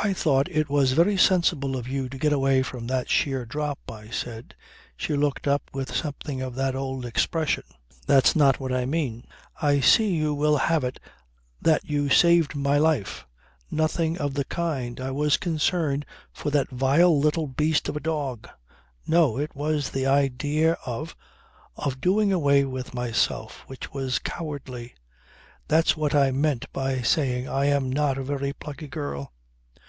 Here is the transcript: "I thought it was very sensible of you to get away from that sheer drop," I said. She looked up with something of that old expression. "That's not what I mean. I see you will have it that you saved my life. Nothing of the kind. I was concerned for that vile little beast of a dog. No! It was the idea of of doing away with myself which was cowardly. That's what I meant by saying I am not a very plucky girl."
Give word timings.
"I 0.00 0.12
thought 0.12 0.48
it 0.48 0.68
was 0.70 0.92
very 0.92 1.16
sensible 1.16 1.76
of 1.76 1.88
you 1.88 2.08
to 2.08 2.18
get 2.18 2.32
away 2.32 2.62
from 2.62 2.86
that 2.86 3.10
sheer 3.10 3.44
drop," 3.44 3.80
I 3.90 4.10
said. 4.10 4.54
She 4.96 5.16
looked 5.16 5.48
up 5.48 5.62
with 5.74 5.92
something 5.92 6.40
of 6.40 6.54
that 6.54 6.76
old 6.76 7.04
expression. 7.04 7.64
"That's 8.06 8.36
not 8.36 8.60
what 8.60 8.72
I 8.72 8.86
mean. 8.86 9.24
I 9.60 9.80
see 9.80 10.14
you 10.14 10.34
will 10.34 10.56
have 10.56 10.84
it 10.84 11.00
that 11.60 11.82
you 11.82 12.10
saved 12.10 12.54
my 12.54 12.78
life. 12.78 13.26
Nothing 13.72 14.16
of 14.18 14.34
the 14.34 14.44
kind. 14.44 15.00
I 15.00 15.10
was 15.10 15.36
concerned 15.36 16.06
for 16.32 16.50
that 16.52 16.70
vile 16.70 17.18
little 17.18 17.48
beast 17.48 17.88
of 17.88 17.96
a 17.96 18.00
dog. 18.00 18.48
No! 19.04 19.36
It 19.36 19.56
was 19.56 19.90
the 19.90 20.06
idea 20.06 20.74
of 20.86 21.16
of 21.76 22.00
doing 22.00 22.32
away 22.32 22.64
with 22.64 22.94
myself 22.94 23.64
which 23.66 23.92
was 23.92 24.20
cowardly. 24.20 24.94
That's 25.66 25.96
what 25.96 26.14
I 26.14 26.30
meant 26.30 26.72
by 26.72 27.02
saying 27.02 27.48
I 27.48 27.64
am 27.64 27.90
not 27.90 28.16
a 28.16 28.22
very 28.22 28.52
plucky 28.52 28.86
girl." 28.86 29.32